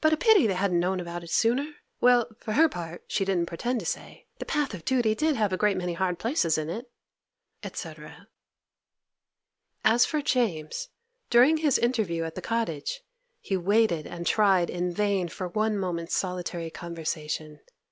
But 0.00 0.12
a 0.12 0.16
pity 0.16 0.48
they 0.48 0.54
hadn't 0.54 0.80
known 0.80 0.98
about 0.98 1.22
it 1.22 1.30
sooner. 1.30 1.70
Well, 2.00 2.30
for 2.40 2.54
her 2.54 2.68
part, 2.68 3.04
she 3.06 3.24
didn't 3.24 3.46
pretend 3.46 3.78
to 3.78 3.86
say; 3.86 4.26
the 4.40 4.44
path 4.44 4.74
of 4.74 4.84
duty 4.84 5.14
did 5.14 5.36
have 5.36 5.52
a 5.52 5.56
great 5.56 5.76
many 5.76 5.92
hard 5.92 6.18
places 6.18 6.58
in 6.58 6.68
it,' 6.68 6.90
&c. 7.72 7.94
As 9.84 10.04
for 10.04 10.20
James, 10.20 10.88
during 11.30 11.58
his 11.58 11.78
interview 11.78 12.24
at 12.24 12.34
the 12.34 12.42
cottage, 12.42 13.02
he 13.40 13.56
waited 13.56 14.04
and 14.08 14.26
tried 14.26 14.68
in 14.68 14.90
vain 14.92 15.28
for 15.28 15.46
one 15.46 15.78
moment's 15.78 16.16
solitary 16.16 16.70
conversation. 16.70 17.60